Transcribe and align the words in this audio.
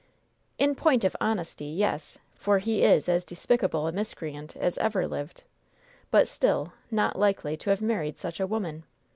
"In 0.57 0.73
point 0.73 1.03
of 1.03 1.15
honesty, 1.21 1.65
yes; 1.67 2.17
for 2.33 2.57
he 2.57 2.81
is 2.81 3.07
as 3.07 3.23
despicable 3.23 3.85
a 3.85 3.91
miscreant 3.91 4.55
as 4.55 4.79
ever 4.79 5.07
lived; 5.07 5.43
but, 6.09 6.27
still, 6.27 6.73
not 6.89 7.19
likely 7.19 7.55
to 7.57 7.69
have 7.69 7.83
married 7.83 8.17
such 8.17 8.39
a 8.39 8.47
woman. 8.47 8.83